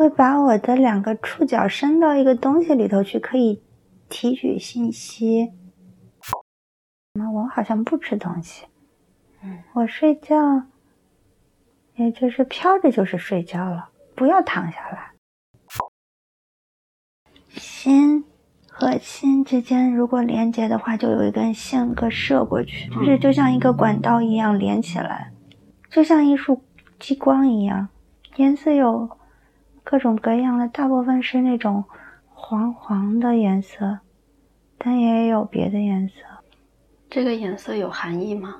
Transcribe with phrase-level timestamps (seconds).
[0.00, 3.62] 会把我的两个触角伸到一个东西里头去，可以
[4.08, 5.52] 提取信息。
[7.34, 8.64] 我好像不吃东西，
[9.42, 10.62] 嗯，我睡觉，
[11.96, 15.10] 也就是飘着就是睡觉了，不要躺下来。
[17.50, 18.24] 心
[18.70, 25.30] 和心之间如果连接的话，就有一根线给射过去，就是就像一个管道一样连起来，
[25.90, 26.62] 就像一束
[26.98, 27.88] 激光一样，
[28.36, 29.18] 颜色有
[29.90, 31.82] 各种各样的，大部分是那种
[32.32, 33.98] 黄黄的颜色，
[34.78, 36.14] 但也有别的颜色。
[37.08, 38.54] 这个颜色有含义吗？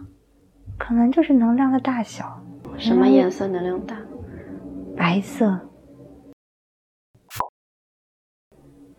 [0.76, 2.42] 可能就是能量的大小。
[2.76, 3.96] 什么颜色能量大？
[4.96, 5.68] 白色。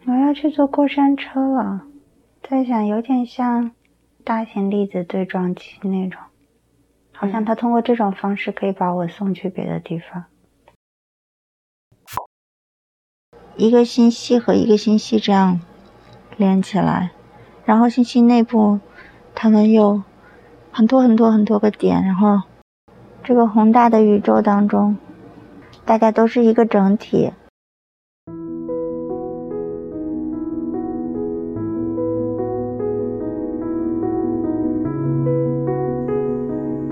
[0.06, 1.86] 我要去坐过山车了，
[2.42, 3.72] 在想有点像
[4.24, 6.22] 大型粒子对撞机那种，
[7.12, 10.24] 好像它通过这种方式可以把我送去别的地方。
[13.58, 15.60] 一个星系和一个星系这样
[16.38, 17.12] 连起来，
[17.66, 18.80] 然后星系内部。
[19.34, 20.04] 它们有
[20.72, 22.42] 很多很多很多个点，然后
[23.24, 24.98] 这个宏大的宇宙当中，
[25.86, 27.32] 大家都是一个整体。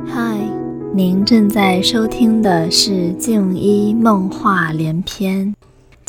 [0.07, 0.37] 嗨，
[0.93, 5.53] 您正在收听的是《静一梦话连篇》。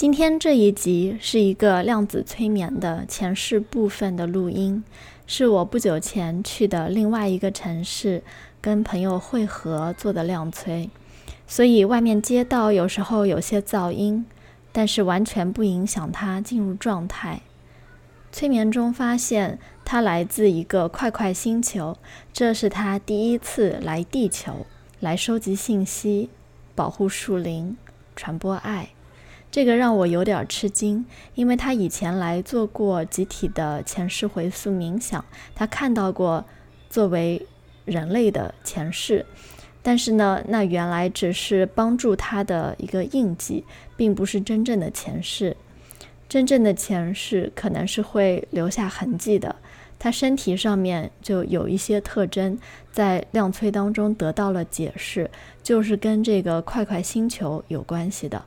[0.00, 4.82] 今天这一集是一个量子催眠的前世部分的录音。
[5.26, 8.22] 是我不久前去的另外一个城市，
[8.62, 10.88] 跟朋友会合做的量催，
[11.46, 14.24] 所以外面街道有时候有些噪音，
[14.72, 17.42] 但是完全不影响他进入状态。
[18.32, 21.98] 催眠中发现他来自一个快快星球，
[22.32, 24.64] 这是他第一次来地球，
[24.98, 26.30] 来收集信息，
[26.74, 27.76] 保护树林，
[28.16, 28.88] 传播爱。
[29.50, 36.44] 这个让我有点吃惊，因为他以前来做过集体的前世回溯冥想，他看到过
[36.88, 37.44] 作为
[37.84, 39.26] 人类的前世，
[39.82, 43.64] 但是呢，那原来只是帮助他的一个印记，
[43.96, 45.56] 并不是真正的前世。
[46.28, 49.56] 真正的前世可能是会留下痕迹的，
[49.98, 52.56] 他身体上面就有一些特征，
[52.92, 55.28] 在量催当中得到了解释，
[55.60, 58.44] 就是跟这个快快星球有关系的。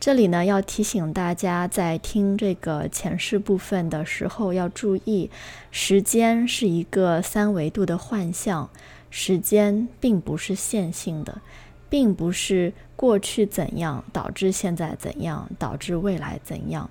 [0.00, 5.30] 这里呢，要提醒大家，在听这个前世部分的时候要注意，
[5.70, 8.70] 时间是一个三维度的幻象，
[9.10, 11.42] 时间并不是线性的，
[11.90, 16.88] 并不是过去怎样导致现在怎样，导致未来怎样。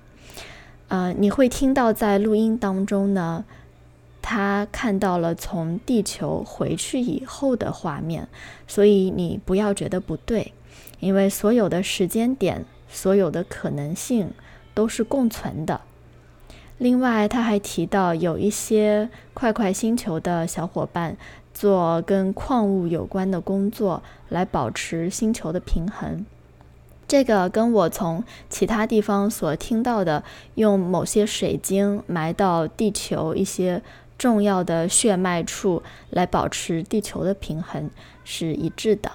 [0.86, 3.44] 呃，你会听到在录音当中呢，
[4.22, 8.28] 他看到了从地球回去以后的画面，
[8.68, 10.52] 所以你不要觉得不对，
[11.00, 12.64] 因为所有的时间点。
[12.90, 14.32] 所有的可能性
[14.74, 15.80] 都是共存的。
[16.78, 21.16] 另外，他还提到有一些快快星球的小伙伴
[21.52, 26.24] 做跟矿物有关的工作，来保持星球的平衡。
[27.06, 30.22] 这个跟我从其他地方所听到的，
[30.54, 33.82] 用某些水晶埋到地球一些
[34.16, 37.90] 重要的血脉处，来保持地球的平衡
[38.24, 39.10] 是一致的。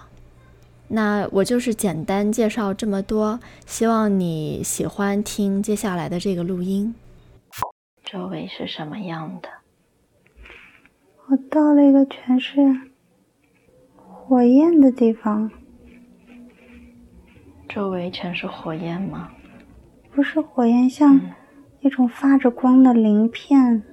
[0.88, 6.94] 那我就是简单介绍这么多，希望你喜欢听接下来的这个录音。
[8.04, 9.50] 周围是什么样的？
[11.28, 12.62] 我到了一个全是
[13.98, 15.50] 火焰的地方。
[17.68, 19.32] 周围全是火焰吗？
[20.14, 21.20] 不是火焰，像
[21.82, 23.84] 那种发着光的鳞片。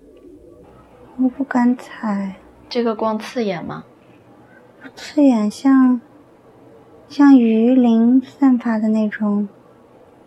[1.16, 2.36] 我不敢踩。
[2.68, 3.84] 这个光刺眼吗？
[4.82, 6.00] 不刺眼，像。
[7.12, 9.46] 像鱼鳞散发的那种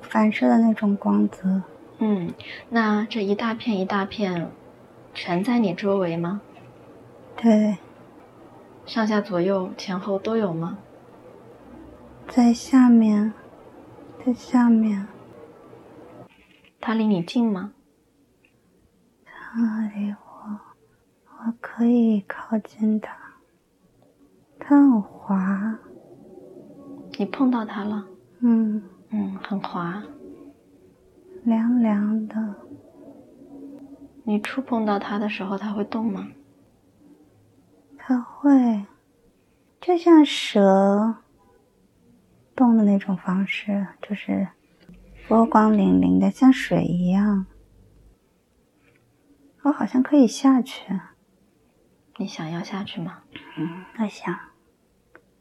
[0.01, 1.63] 反射的那种光泽。
[1.97, 2.31] 嗯，
[2.69, 4.51] 那这一大片一大片，
[5.12, 6.41] 全在你周围吗？
[7.35, 7.78] 对。
[8.85, 10.78] 上下左右前后都有吗？
[12.28, 13.34] 在下面，
[14.23, 15.08] 在下面。
[16.79, 17.73] 它离你近吗？
[19.26, 20.59] 它离我，
[21.40, 23.17] 我可以靠近它。
[24.59, 25.79] 它很滑。
[27.17, 28.06] 你碰到它了？
[28.40, 30.03] 嗯嗯，很滑，
[31.44, 32.56] 凉凉的。
[34.23, 36.28] 你触碰到它的时候，它会动吗？
[37.97, 38.85] 它会，
[39.79, 41.16] 就像蛇
[42.56, 44.47] 动的那种方式，就是
[45.28, 47.46] 波光粼粼的，像水一样。
[49.62, 51.00] 我好像可以下去。
[52.17, 53.23] 你想要下去吗？
[53.58, 54.38] 嗯，我想。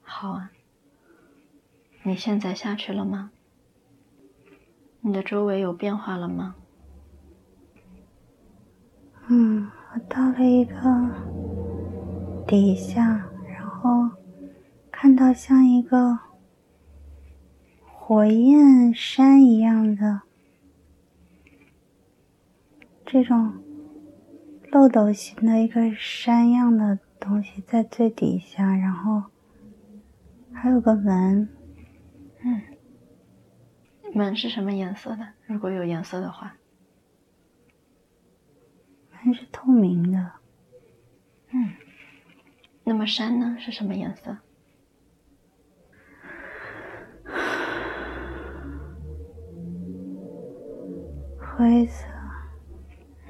[0.03, 0.51] 好啊。
[2.07, 3.31] 你现在下去了吗？
[5.01, 6.55] 你的周围有变化了吗？
[9.29, 10.75] 嗯，我到了一个
[12.47, 14.11] 底下，然后
[14.91, 16.19] 看到像一个
[17.87, 20.21] 火焰山一样的
[23.07, 23.55] 这种
[24.71, 29.23] 漏斗形的一个山样的东西在最底下，然后
[30.53, 31.49] 还有个门，
[32.47, 32.61] 嗯，
[34.13, 35.27] 门是什么颜色的？
[35.47, 36.57] 如果有颜色的话。
[39.25, 40.33] 门是透明的，
[41.53, 41.73] 嗯。
[42.85, 43.57] 那么山呢？
[43.59, 44.37] 是什么颜色？
[51.41, 52.07] 灰色。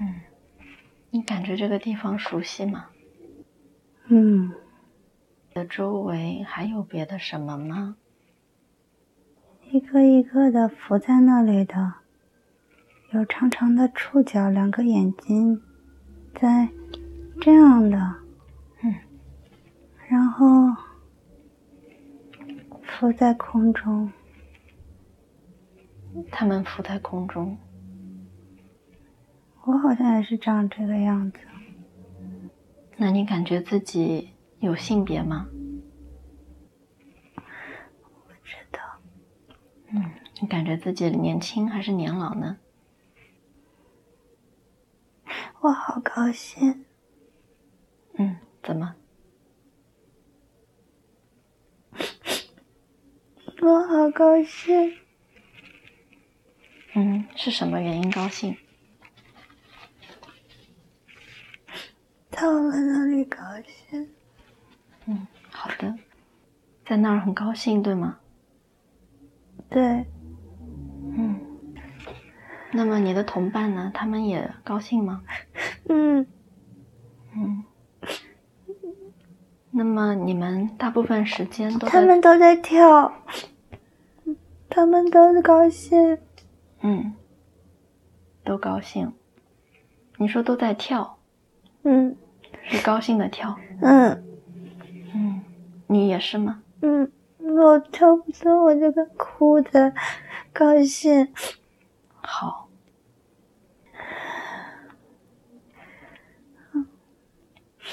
[0.01, 0.21] 嗯。
[1.11, 2.87] 你感觉这个地方熟悉吗？
[4.07, 4.53] 嗯。
[5.53, 7.97] 的周围还有别的什么吗？
[9.95, 11.95] 一个一个的浮在那里的，
[13.13, 15.63] 有长长的触角，两个眼睛。
[16.35, 16.69] 在
[17.41, 17.97] 这样的，
[18.83, 18.93] 嗯，
[20.09, 20.47] 然后
[22.83, 24.11] 浮在空中，
[26.33, 27.57] 他们浮在空中，
[29.63, 31.39] 我好像也是长这个样子。
[32.97, 35.47] 那你感觉自己有性别吗？
[37.37, 38.81] 不知道。
[39.97, 40.03] 嗯，
[40.45, 42.59] 你感觉自己年轻还是年老呢？
[45.63, 46.85] 我好高兴。
[48.19, 48.95] 嗯，怎么？
[53.63, 54.99] 我好高兴。
[56.93, 58.55] 嗯，是什么原因高兴？
[62.31, 64.11] 到了那里高兴。
[65.07, 65.99] 嗯，好的，
[66.85, 68.21] 在那儿很高兴，对吗？
[69.71, 70.05] 对。
[72.75, 72.77] 嗯。
[72.77, 73.91] 那么你的同伴呢？
[73.95, 75.23] 他们也高兴吗？
[75.89, 76.27] 嗯，
[77.37, 77.65] 嗯。
[79.71, 83.13] 那么你们大部分时间都他们都在跳，
[84.69, 86.19] 他们都高兴。
[86.81, 87.15] 嗯，
[88.45, 89.13] 都高兴。
[90.17, 91.19] 你说都在跳？
[91.83, 92.17] 嗯，
[92.63, 93.57] 是高兴的跳。
[93.81, 94.25] 嗯，
[95.13, 95.43] 嗯，
[95.89, 96.63] 你也是吗？
[96.83, 99.93] 嗯，我跳不动，我就跟哭的，
[100.53, 101.33] 高兴。
[102.21, 102.64] 好。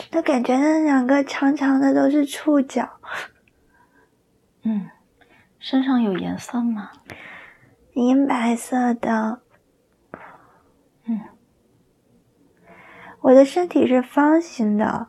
[0.10, 2.90] 他感觉那两个长长的都是触角。
[4.64, 4.90] 嗯，
[5.60, 6.92] 身上有颜色吗？
[7.94, 9.42] 银白色的。
[11.06, 11.20] 嗯，
[13.20, 15.08] 我的身体是方形的。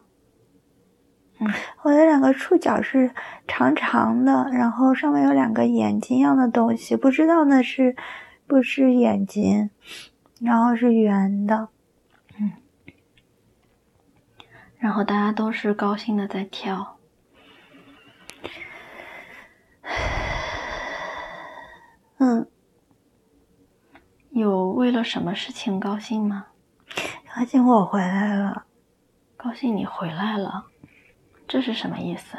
[1.39, 1.49] 嗯，
[1.83, 3.13] 我的两个触角是
[3.47, 7.97] 长长的，然后上面有两个眼睛一样的东西，不知道那是
[8.47, 9.71] 不是眼睛，
[10.41, 11.69] 然后是圆的。
[14.83, 16.99] 然后大家都是高兴的在跳，
[22.19, 22.49] 嗯，
[24.31, 26.47] 有为了什么事情高兴吗？
[27.33, 28.65] 高兴我回来了，
[29.37, 30.65] 高兴你回来了，
[31.47, 32.37] 这是什么意思？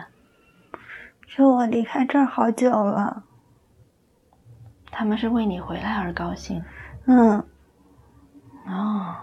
[1.25, 3.23] 说我离开这儿好久了，
[4.91, 6.61] 他们是为你回来而高兴，
[7.05, 7.41] 嗯，
[8.67, 9.15] 哦。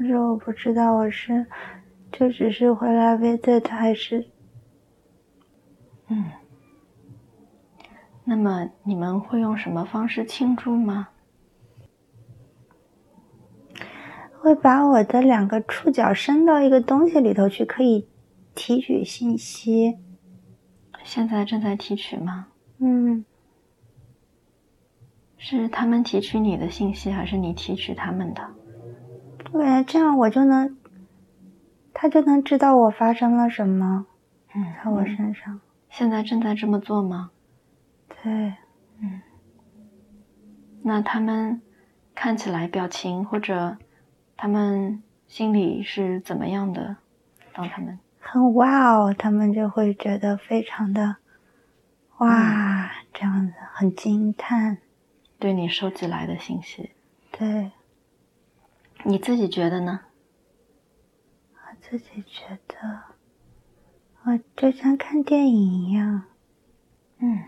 [0.00, 1.44] 可是我不知道我是
[2.10, 4.30] 就只是回来 visit 还是
[6.08, 6.24] 嗯，
[8.24, 11.08] 那么你们会用什么方式庆祝吗？
[14.40, 18.08] 会把我的两个触角伸到一个东西里头去，可以
[18.54, 19.98] 提取信息。
[21.04, 22.48] 现在正在提取吗？
[22.78, 23.26] 嗯，
[25.36, 28.54] 是他们提取你的信息，还是你提取他们的？
[29.52, 30.76] 我感觉这样我就能，
[31.92, 34.06] 他就能知道我发生了什么，
[34.54, 35.60] 嗯，在我身上。
[35.88, 37.30] 现在正在这么做吗？
[38.22, 38.54] 对，
[39.00, 39.20] 嗯。
[40.82, 41.60] 那他们
[42.14, 43.76] 看起来表情或者
[44.36, 46.96] 他们心里是怎么样的？
[47.52, 51.16] 当他们很哇哦，他们就会觉得非常的
[52.18, 54.78] 哇，这样子很惊叹。
[55.40, 56.92] 对你收集来的信息，
[57.32, 57.72] 对。
[59.04, 60.00] 你自己觉得呢？
[61.54, 62.76] 我自己觉得，
[64.24, 66.24] 我就像看电影一样。
[67.18, 67.44] 嗯。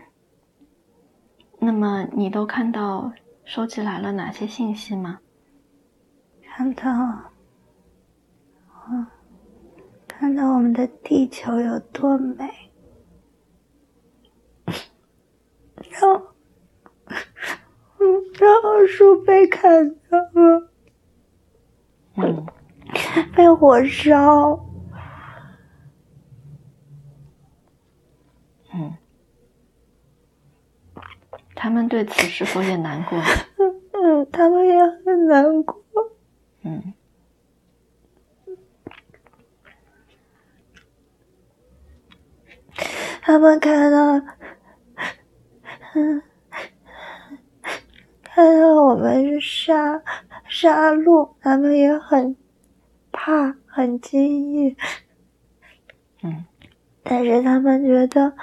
[1.59, 3.13] 那么你都看到
[3.45, 5.19] 收集来了哪些信息吗？
[6.41, 7.31] 看到，
[8.67, 9.07] 我
[10.07, 12.49] 看到我们的地球有多美。
[15.89, 16.33] 然后，
[18.39, 20.69] 然后树被砍掉了，嗯
[23.35, 24.59] 被火烧。
[28.73, 28.95] 嗯，
[31.55, 33.17] 他们对此是否也难过？
[33.93, 35.81] 嗯，他们也很难过。
[36.63, 36.93] 嗯
[43.21, 44.15] 他们看到，
[45.95, 46.21] 嗯，
[48.33, 50.01] 看到我们是杀
[50.49, 52.35] 杀戮，他们也很
[53.11, 54.75] 怕，很惊异。
[56.23, 56.43] 嗯
[57.03, 58.33] 但是他们觉得，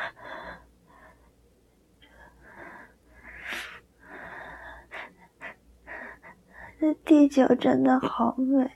[6.79, 8.71] 这地球真的好美。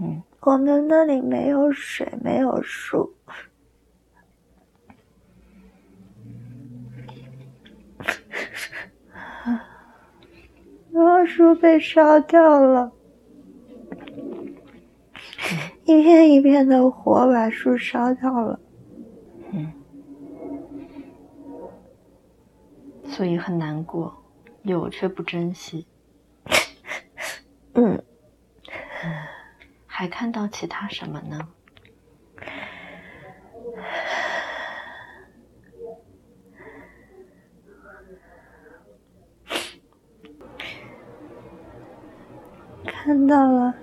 [0.00, 3.14] 嗯我们那里没有水，没有树。
[11.00, 12.92] 然后树被烧掉了，
[15.84, 18.60] 一片一片的火把树烧掉了。
[19.50, 19.72] 嗯，
[23.04, 24.22] 所以很难过，
[24.62, 25.86] 有却不珍惜。
[27.72, 28.04] 嗯，
[29.86, 31.48] 还看到其他什么呢？
[43.02, 43.74] 看到了，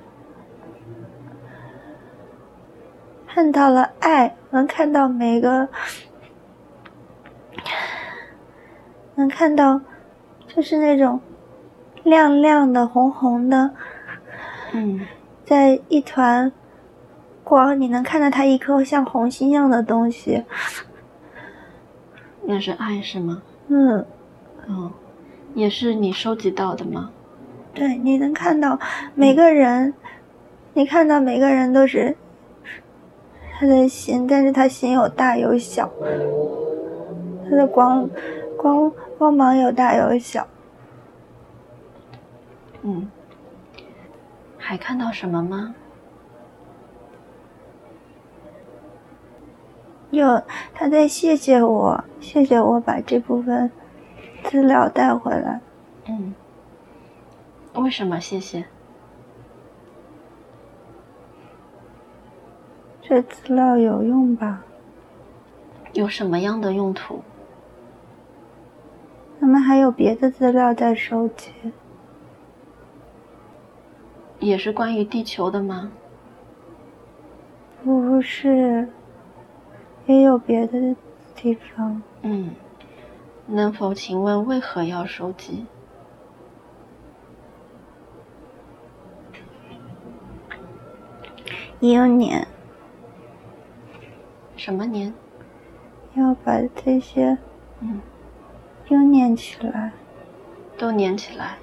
[3.27, 5.67] 看到了爱，能看到每个，
[9.15, 9.81] 能看到，
[10.45, 11.19] 就是那种
[12.03, 13.71] 亮亮的、红红的，
[14.73, 15.01] 嗯
[15.43, 16.51] 在一团
[17.43, 20.45] 光，你能看到它一颗像红心一样的东西。
[22.43, 23.41] 那是爱是吗？
[23.69, 24.05] 嗯，
[24.67, 24.91] 哦，
[25.55, 27.09] 也是你收集到的吗？
[27.73, 28.79] 对，你能看到
[29.15, 29.95] 每个人，
[30.73, 32.15] 你看到每个人都是
[33.59, 35.89] 他的心，但是他心有大有小，
[37.49, 38.07] 他的光
[38.55, 40.47] 光光芒有大有小。
[42.83, 43.09] 嗯，
[44.57, 45.73] 还看到什么吗？
[50.11, 50.41] 有
[50.73, 53.71] 他在谢谢我，谢谢我把这部分
[54.43, 55.59] 资料带回来。
[56.05, 56.35] 嗯，
[57.73, 58.19] 为什么？
[58.19, 58.65] 谢谢。
[63.07, 64.65] 这资料有用吧？
[65.93, 67.23] 有什么样的用途？
[69.39, 71.53] 他们还有别的资料在收集。
[74.39, 75.89] 也是关于地球的吗？
[77.81, 78.89] 不是，
[80.05, 80.93] 也有别的
[81.33, 82.01] 地方。
[82.23, 82.51] 嗯，
[83.45, 85.65] 能否请问为何要收集？
[91.79, 92.45] 一六年
[94.67, 95.13] 什么年？
[96.15, 97.37] 要把这些
[97.79, 98.01] 嗯，
[98.89, 99.93] 又念起来，
[100.77, 101.55] 都粘起来。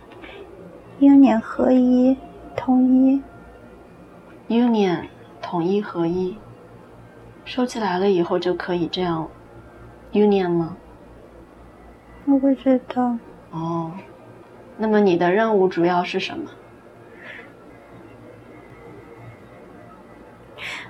[1.00, 2.16] Union 合一，
[2.56, 3.22] 统一。
[4.48, 5.02] Union
[5.42, 6.38] 统一合一，
[7.44, 9.28] 收起来了以后就可以这样
[10.12, 10.74] Union 吗？
[12.24, 13.18] 我不知道，
[13.50, 13.92] 哦，
[14.78, 16.50] 那么你的任务主要是什么？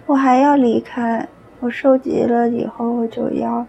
[0.06, 1.28] 我还要离开。
[1.64, 3.66] 我收集了以后，我就要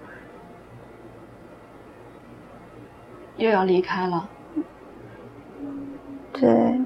[3.38, 4.28] 又要离开了，
[6.34, 6.78] 对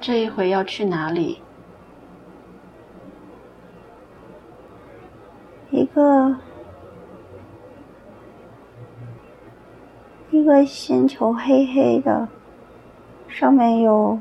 [0.00, 1.40] 这一回要去哪里？
[5.70, 6.36] 一个
[10.32, 12.26] 一个星球，黑黑的，
[13.28, 14.20] 上面有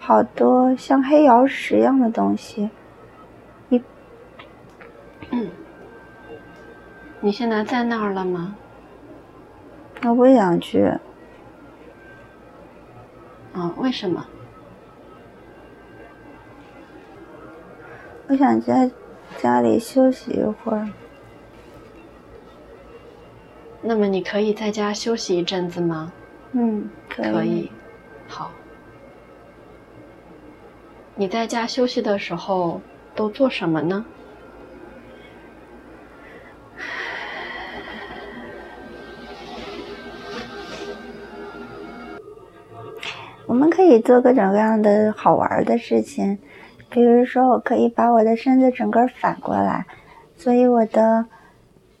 [0.00, 2.68] 好多像黑曜石一样的东西。
[7.24, 8.56] 你现在在那儿了吗？
[10.02, 10.82] 我不想去，
[13.52, 14.26] 啊、为什么？
[18.26, 18.90] 我想在
[19.38, 20.88] 家里休息一会儿。
[23.80, 26.12] 那么你可以在家休息一阵子吗？
[26.50, 27.30] 嗯，可以。
[27.32, 27.70] 可以。
[28.26, 28.50] 好。
[31.14, 32.80] 你在家休息的时候
[33.14, 34.04] 都做什么呢？
[43.52, 46.38] 我们可以做各种各样的好玩的事情，
[46.88, 49.84] 比如说，我可以把我的身子整个反过来，
[50.38, 51.26] 所以我的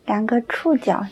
[0.06, 1.04] 两个触角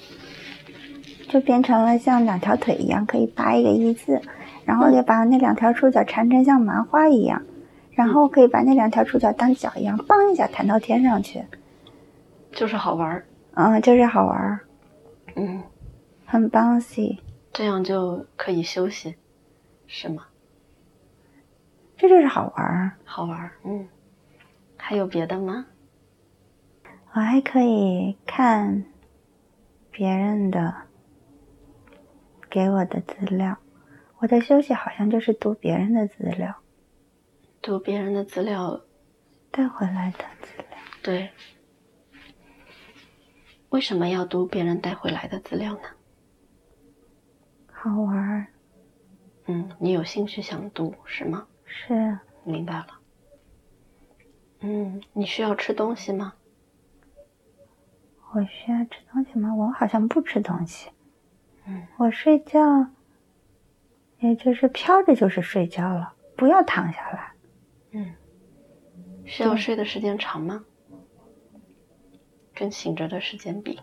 [1.29, 4.19] 就变成了像两条腿一样，可以扒一个一字，
[4.65, 7.43] 然后就把那两条触角缠成像麻花一样，
[7.93, 11.45] 然后可以把那两条触角当脚一样，嘣一下弹到天上去。
[12.51, 13.27] 就是好玩儿。
[13.53, 14.61] 嗯，就是好玩儿，
[15.37, 15.63] 嗯，
[16.25, 17.19] 很 bouncy，
[17.53, 19.17] 这样就可以休息，
[19.87, 20.23] 是吗？
[22.01, 22.97] 这就是好玩儿。
[23.05, 23.53] 好玩儿。
[23.63, 23.87] 嗯，
[24.79, 25.67] 还有别的吗？
[27.13, 28.87] 我还可以看
[29.91, 30.75] 别人的
[32.49, 33.59] 给我的资料，
[34.21, 36.63] 我的休息好像就是读别人的资料，
[37.61, 38.81] 读别人的资料，
[39.51, 40.79] 带回来的资料。
[41.03, 41.29] 对。
[43.69, 45.83] 为什么要读别人带回来的资料呢？
[47.71, 48.47] 好玩儿，
[49.45, 51.47] 嗯，你有兴趣想读是吗？
[51.73, 53.01] 是明白了。
[54.61, 56.35] 嗯，你需要吃东西吗？
[58.33, 59.55] 我需要吃东西吗？
[59.55, 60.91] 我好像不吃东西。
[61.67, 62.91] 嗯，我睡觉，
[64.19, 67.33] 也就是飘着就是睡觉了，不要躺下来。
[67.93, 68.15] 嗯，
[69.25, 70.65] 需要睡的时间长吗？
[72.53, 73.81] 跟醒着的时间比，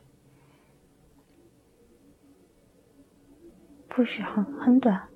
[3.87, 4.27] 不需要，
[4.61, 5.09] 很短。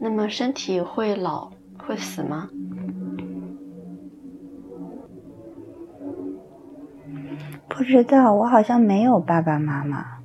[0.00, 2.50] 嗯，那么身体会老会死吗？
[7.68, 10.18] 不知道，我好像没有爸爸妈妈。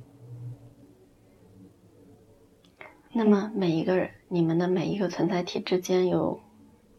[3.12, 6.40] 那么每一个人，你们的每一个存在体之间有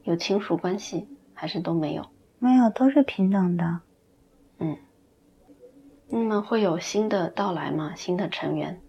[0.04, 2.06] 有亲属关系，还是都没有？
[2.40, 3.82] 没有，都是平等的。
[4.60, 4.78] 嗯，
[6.08, 7.94] 那么会有新的到来吗？
[7.96, 8.82] 新的成员？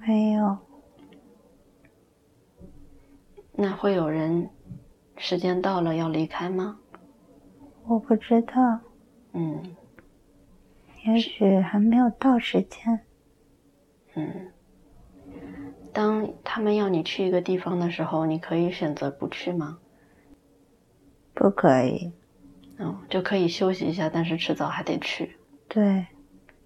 [0.00, 0.56] 没有。
[3.60, 4.50] 那会有人
[5.16, 6.78] 时间到了要离开吗？
[7.88, 8.54] 我不知道。
[9.32, 9.74] 嗯，
[11.04, 13.00] 也许还没有到时间。
[14.14, 14.52] 嗯，
[15.92, 19.80] 当他们要你去一个地方的时候，你可以选择不去吗？
[21.34, 22.12] 不可以。
[22.78, 25.36] 嗯，就可以休息一下，但是迟早还得去。
[25.66, 26.06] 对。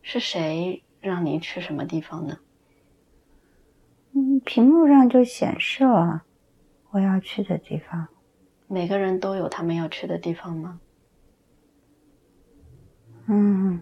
[0.03, 2.37] 是谁让你去什么地方呢？
[4.13, 6.25] 嗯，屏幕上就显示了
[6.93, 8.09] 我要去的地方。
[8.69, 10.81] 每个人都有他们要去的地方吗？
[13.27, 13.81] 嗯，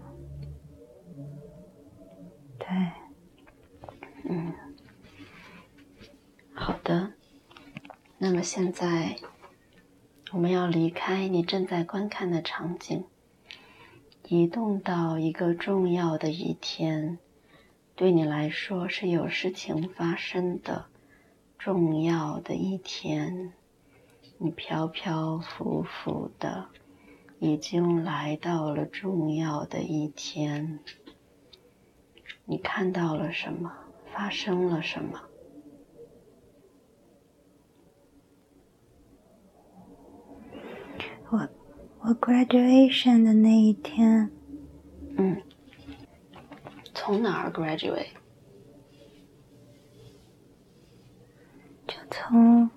[2.58, 2.68] 对，
[4.24, 4.52] 嗯，
[6.54, 7.12] 好的。
[8.18, 9.16] 那么现在
[10.32, 13.04] 我们要离开你正在观看的场景，
[14.28, 17.18] 移动到一个重要的一天，
[17.94, 20.89] 对你来说是有事情发生的
[21.60, 23.52] 重要的一天。
[24.38, 26.68] 你飘飘浮浮的。
[27.38, 30.80] 已经来到了重要的一天，
[32.44, 33.72] 你看到了什么？
[34.12, 35.22] 发生了什么？
[41.30, 41.48] 我
[42.00, 44.30] 我 graduation 的那一天，
[45.16, 45.40] 嗯，
[46.92, 48.19] 从哪儿 graduate？
[52.10, 52.68] 就从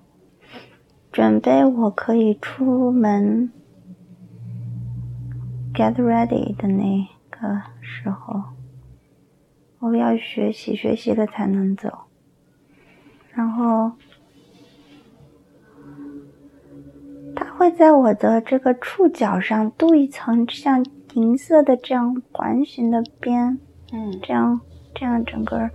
[1.12, 3.52] 准备我可以出门。
[5.74, 8.43] Get ready 的那个时候，
[9.80, 11.89] 我要学习，学习了才能走。
[13.32, 13.93] 然后，
[17.36, 23.58] 它会在我的这个触角上镀一层像银色的这样环形的边，
[23.91, 24.62] 嗯，这样
[24.93, 25.72] 这样整个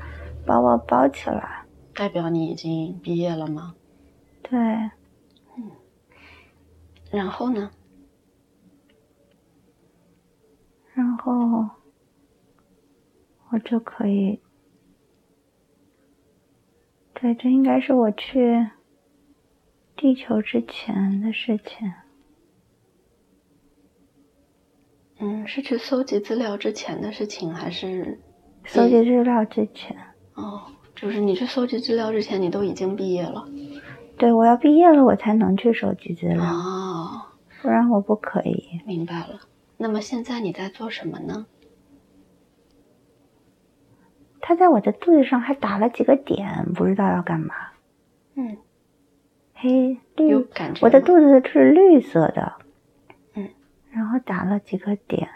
[0.46, 1.64] 把我包起来。
[1.98, 3.74] 代表你已经毕业了吗？
[4.40, 4.56] 对。
[4.56, 5.72] 嗯。
[7.10, 7.72] 然后呢？
[10.94, 11.68] 然后
[13.50, 14.40] 我就可以，
[17.14, 18.68] 对，这应该是我去
[19.96, 21.92] 地球之前的事情。
[25.18, 28.20] 嗯，是去搜集资料之前的事情，还是
[28.64, 29.96] 搜集资料之前？
[30.34, 30.62] 哦，
[31.00, 33.48] 就是你去搜集资料之前，你都已经毕业了。
[34.16, 36.42] 对，我要毕业了，我才能去收集资料。
[36.42, 37.22] 哦，
[37.62, 38.80] 不然我不可以。
[38.84, 39.40] 明白了。
[39.76, 41.46] 那么现在你在做什么呢？
[44.40, 47.54] 他在我的肚子上还打了几个点，不知道要干嘛。
[48.34, 48.56] 嗯，
[49.54, 50.84] 黑绿，有感觉。
[50.84, 52.54] 我的肚子是绿色的。
[53.34, 53.48] 嗯，
[53.92, 55.28] 然后打了几个点，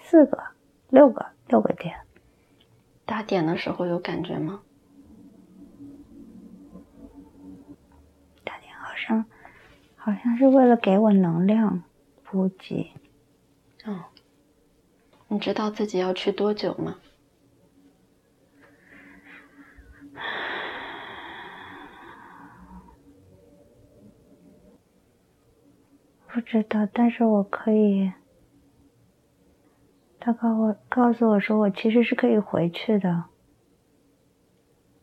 [0.00, 0.42] 四个、
[0.88, 1.94] 六个、六个点。
[3.12, 4.62] 打点的时候有感觉吗？
[8.42, 9.26] 打点好像
[9.96, 11.82] 好像是为了给我能量
[12.24, 12.90] 补给。
[13.84, 14.06] 哦，
[15.28, 16.96] 你知道自己要去多久吗？
[26.28, 28.10] 不知道，但是我可以。
[30.24, 33.24] 他告我告诉我说，我其实是可以回去的。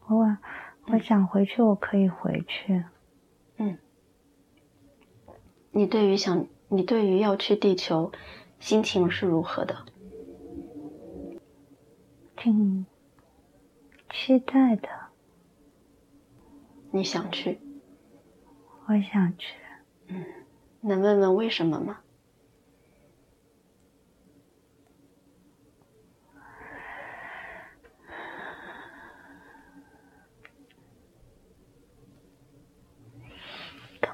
[0.07, 0.37] 我
[0.87, 2.85] 我想回去，我可以回去。
[3.57, 3.77] 嗯。
[5.71, 8.13] 你对于想，你对于要去地球，
[8.61, 9.75] 心情是如何的？
[12.37, 12.85] 挺
[14.09, 14.87] 期待的。
[16.91, 17.59] 你想去？
[18.85, 19.57] 我想去。
[20.07, 20.23] 嗯。
[20.79, 21.99] 能问问为什么吗？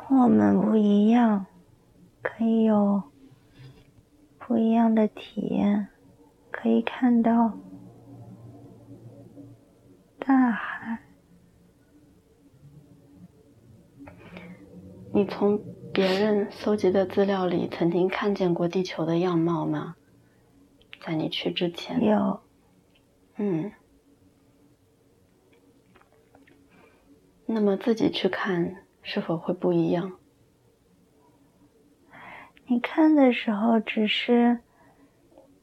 [0.07, 1.45] 跟我们不一样，
[2.23, 3.03] 可以有
[4.39, 5.89] 不一样的体验，
[6.49, 7.59] 可以看到
[10.17, 10.99] 大海。
[15.13, 15.61] 你从。
[15.93, 19.95] 别人搜集的资料里，曾经看见过地球的样貌吗？
[21.05, 22.03] 在你去之前。
[22.03, 22.41] 有。
[23.37, 23.71] 嗯。
[27.45, 30.11] 那么自己去看，是否会不一样？
[32.67, 34.59] 你看的时候，只是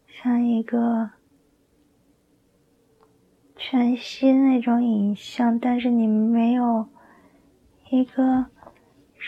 [0.06, 1.10] 像一个
[3.56, 6.88] 全息那种影像，但是你没有
[7.90, 8.46] 一个。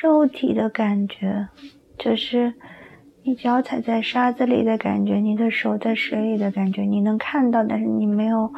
[0.03, 1.51] 肉体的感觉，
[1.97, 2.55] 就是
[3.23, 8.53] 你脚踩在沙子里的感觉，你的手在水里的感觉，你能看到，但是你没有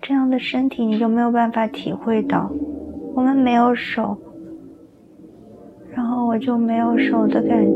[0.00, 2.52] 这样的身体，你就没有办法体会到。
[3.18, 4.16] 我们没有手，
[5.90, 7.66] 然后我就没有手的感，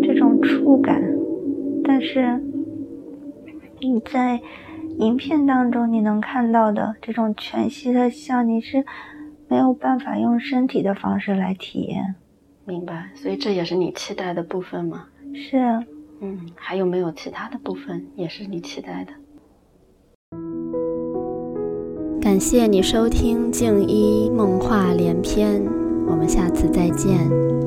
[0.00, 1.02] 这种触感。
[1.82, 2.40] 但是
[3.80, 4.40] 你在
[4.98, 8.84] 影片当中你能看到的这种全息的像，你是。
[9.50, 12.14] 没有办法用身体的方式来体验，
[12.66, 13.08] 明白。
[13.14, 15.06] 所以这也是你期待的部分吗？
[15.32, 15.58] 是。
[16.20, 19.12] 嗯，还有没有其他的部分也是你期待的？
[22.28, 25.64] 感谢你收听静一梦话连篇，
[26.06, 27.57] 我们下次再见。